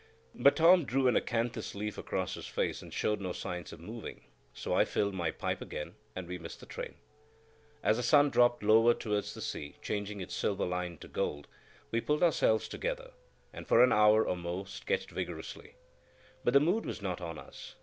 But 0.33 0.55
Tom 0.55 0.85
drew 0.85 1.07
an 1.07 1.15
acanthus 1.15 1.75
leaf 1.75 1.95
across 1.95 2.33
his 2.33 2.47
face 2.47 2.81
and 2.81 2.91
showed 2.91 3.21
no 3.21 3.33
signs 3.33 3.71
of 3.71 3.79
moving; 3.79 4.23
so 4.51 4.73
I 4.73 4.83
filled 4.83 5.13
my 5.13 5.29
pipe 5.29 5.61
again, 5.61 5.93
and 6.15 6.27
we 6.27 6.39
missed 6.39 6.59
the 6.59 6.65
train. 6.65 6.95
As 7.83 7.97
the 7.97 8.01
sun 8.01 8.31
dropped 8.31 8.63
lower 8.63 8.95
towards 8.95 9.35
the 9.35 9.41
sea, 9.41 9.75
changing 9.83 10.19
its 10.19 10.33
silver 10.33 10.65
line 10.65 10.97
to 11.01 11.07
gold, 11.07 11.47
we 11.91 12.01
pulled 12.01 12.23
ourselves 12.23 12.67
together, 12.67 13.11
and 13.53 13.67
for 13.67 13.83
an 13.83 13.91
hour 13.93 14.27
or 14.27 14.35
more 14.35 14.65
sketched 14.65 15.11
vigorously; 15.11 15.75
but 16.43 16.53
the 16.55 16.59
mood 16.59 16.83
was 16.83 17.03
not 17.03 17.21
on 17.21 17.37
us. 17.37 17.75